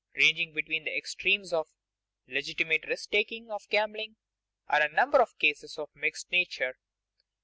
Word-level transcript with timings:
_Ranging 0.19 0.55
between 0.55 0.83
the 0.85 0.97
extremes 0.97 1.53
of 1.53 1.75
legitimate 2.27 2.87
risk 2.87 3.11
taking 3.11 3.43
and 3.43 3.51
of 3.51 3.69
gambling 3.69 4.15
are 4.67 4.81
a 4.81 4.91
number 4.91 5.21
of 5.21 5.37
cases 5.37 5.77
of 5.77 5.91
a 5.95 5.99
mixed 5.99 6.31
nature. 6.31 6.79